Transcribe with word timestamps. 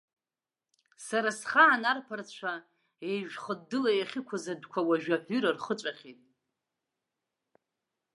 Сара 1.05 1.29
схаан 1.39 1.81
арԥарцәа 1.91 2.53
еижәхыддыла 3.09 3.91
иахьықәыз 3.95 4.45
адәқәа 4.53 4.81
уажәы 4.87 5.13
аҳәира 5.17 5.55
рхыҵәахьеит. 5.55 6.19